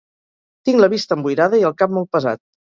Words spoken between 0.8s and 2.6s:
la vista emboirada i el cap molt pesat.